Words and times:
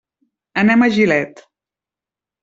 Anem 0.61 0.85
a 0.85 0.87
Gilet. 0.95 1.43